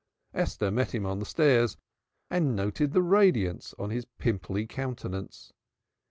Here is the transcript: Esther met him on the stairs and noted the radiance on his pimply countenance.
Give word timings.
Esther 0.33 0.71
met 0.71 0.95
him 0.95 1.05
on 1.05 1.19
the 1.19 1.27
stairs 1.27 1.77
and 2.31 2.55
noted 2.55 2.91
the 2.91 3.03
radiance 3.03 3.75
on 3.77 3.91
his 3.91 4.05
pimply 4.17 4.65
countenance. 4.65 5.53